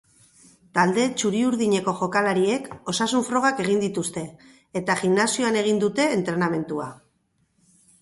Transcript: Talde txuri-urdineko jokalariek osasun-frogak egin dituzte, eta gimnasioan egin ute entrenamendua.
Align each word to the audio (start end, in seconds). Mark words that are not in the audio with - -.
Talde 0.77 1.03
txuri-urdineko 1.21 1.93
jokalariek 1.99 2.71
osasun-frogak 2.93 3.63
egin 3.67 3.85
dituzte, 3.87 4.27
eta 4.83 4.99
gimnasioan 5.05 5.63
egin 5.65 5.87
ute 5.93 6.13
entrenamendua. 6.19 6.93